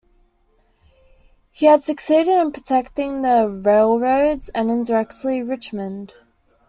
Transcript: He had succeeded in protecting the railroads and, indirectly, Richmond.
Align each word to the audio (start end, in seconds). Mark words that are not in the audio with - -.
He 1.51 1.67
had 1.67 1.83
succeeded 1.83 2.35
in 2.35 2.51
protecting 2.51 3.21
the 3.21 3.47
railroads 3.47 4.49
and, 4.55 4.71
indirectly, 4.71 5.43
Richmond. 5.43 6.15